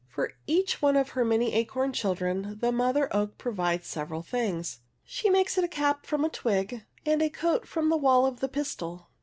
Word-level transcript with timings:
For 0.07 0.33
each 0.47 0.81
one 0.81 0.95
of 0.97 1.09
her 1.09 1.23
many 1.23 1.53
acorn 1.53 1.93
children 1.93 2.57
the 2.59 2.71
mother 2.71 3.07
oak 3.15 3.37
provides 3.37 3.85
several 3.85 4.23
things. 4.23 4.79
She 5.03 5.29
makes 5.29 5.59
it 5.59 5.63
a 5.63 5.67
cap 5.67 6.07
from 6.07 6.25
a 6.25 6.29
twig, 6.29 6.83
and 7.05 7.21
a 7.21 7.29
coat 7.29 7.67
from 7.67 7.89
the 7.89 7.97
wall 7.97 8.25
of 8.25 8.39
the 8.39 8.49
pistil. 8.49 9.09